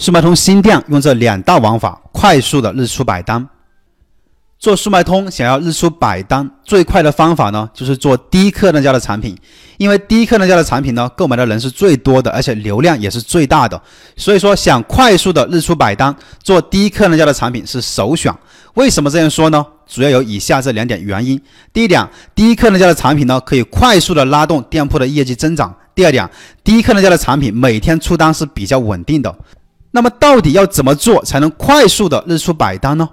[0.00, 3.46] 速卖通新店用这两大玩法，快速的日出百单。
[4.58, 9.36] 做速卖通想要日出百单，最快的方法呢，就是做低客单价的产品。
[9.76, 13.78] 因为低客单价的产品呢，购买的人是最多的，而且流量也是最大的。
[14.16, 18.34] 所以说，想快速的日出百单，做低客单价的产品是首选。
[18.74, 19.62] 为什么这样说呢？
[19.86, 21.38] 主要有以下这两点原因。
[21.74, 25.76] 第一点，低客单价的产品呢，可以快速的拉动店铺的业绩增长。
[25.94, 26.26] 第二点，
[26.64, 29.34] 低客单价的产品每天出单是比较稳定的。
[30.30, 33.08] 到底要怎么做才能快速的日出百单呢？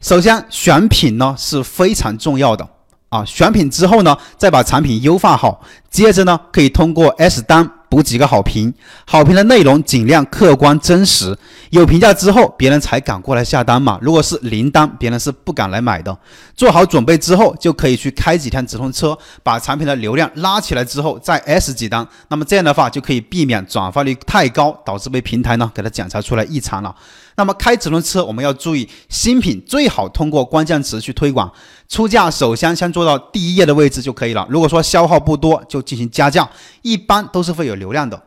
[0.00, 2.64] 首先，选品呢是非常重要的
[3.08, 3.24] 啊。
[3.24, 5.60] 选品之后呢，再把产品优化好，
[5.90, 7.68] 接着呢，可以通过 S 单。
[7.88, 8.72] 补几个好评，
[9.06, 11.36] 好评的内容尽量客观真实，
[11.70, 13.98] 有评价之后，别人才敢过来下单嘛。
[14.02, 16.16] 如果是零单，别人是不敢来买的。
[16.54, 22.06] 做好准备之后，就可以去开几天直通车，把产品的流量拉起来之后，再 S 几单。
[22.28, 26.94] 那么这样的话，就可以避免转发率太高，导致被平台呢给它检查出来异常了。
[27.36, 31.50] 那么开直通车，我们要注意新品最好通过关键词去推广，
[31.88, 34.46] 出价首先先做到第一页的位置就可以了。
[34.50, 36.48] 如果说消耗不多，就进行加价，
[36.82, 38.22] 一般都是会有流量的。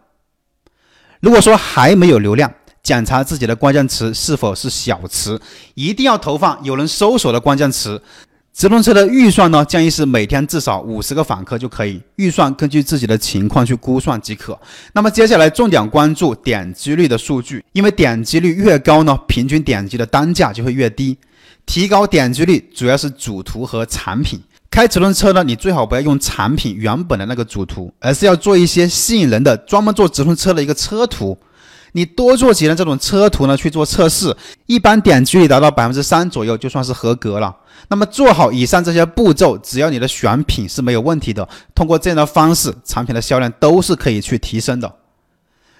[1.19, 2.51] 如果说还没有流量，
[2.81, 5.39] 检查自己的关键词是否是小词，
[5.75, 8.01] 一定要投放有人搜索的关键词。
[8.53, 14.59] 直通车的预算呢，建议是每天至少五十个访客就可以，预算根据自己的情况去估算即可。
[14.93, 21.17] 那么接下来重点关注点击率的数据，因为点击率越高呢，平均点击的单价就会越低。
[21.65, 24.39] 提高点击率主要是主图和产品。
[24.69, 31.37] 开直通车呢，你最好不要用产品原本的那个主图，而是要做一些吸引人的，专门做直通车的一个车图。
[31.93, 37.55] 你多做几张这种车图呢，去做测试，一般点击率达到百分之三左右就算是合格了。
[37.89, 44.95] 那么做好以上这些步骤，只要你的选品是没有问题的，通过这样的方式，产品的销量都是可以去提升的。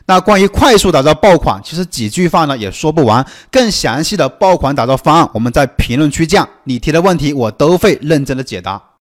[0.08, 6.46] 那关于快速打造爆款，其实几句话呢也说不完，更详细的爆款打造方案，我们在评论区见。
[6.66, 8.82] 你提的问题我都会认真的解答。